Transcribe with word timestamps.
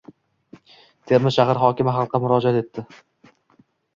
Termiz 1.11 1.35
shahar 1.35 1.59
hokimi 1.65 1.93
xalqqa 1.97 2.21
murojaat 2.25 2.57
etdi 2.65 2.87